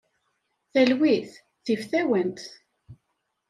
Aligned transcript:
Talwit 0.73 1.31
tif 1.63 1.81
tawant. 1.91 2.39